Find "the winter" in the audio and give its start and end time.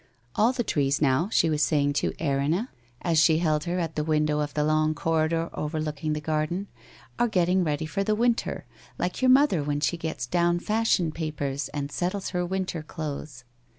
8.03-8.65